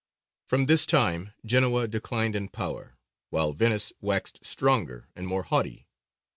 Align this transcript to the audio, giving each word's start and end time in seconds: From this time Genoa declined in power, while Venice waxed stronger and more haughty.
From 0.47 0.65
this 0.65 0.87
time 0.87 1.31
Genoa 1.45 1.87
declined 1.87 2.35
in 2.35 2.49
power, 2.49 2.97
while 3.29 3.53
Venice 3.53 3.93
waxed 4.01 4.43
stronger 4.43 5.07
and 5.15 5.27
more 5.27 5.43
haughty. 5.43 5.85